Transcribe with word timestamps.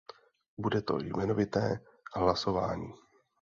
Bude 0.57 0.81
to 0.81 0.99
jmenovité 0.99 1.79
hlasování. 2.15 2.93